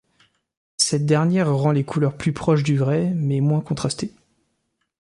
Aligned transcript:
Cette 0.77 1.05
dernière 1.05 1.53
rend 1.55 1.71
les 1.71 1.83
couleurs 1.83 2.17
plus 2.17 2.33
proches 2.33 2.63
du 2.63 2.75
vrai 2.75 3.11
mais 3.15 3.39
moins 3.39 3.61
contrastées. 3.61 4.15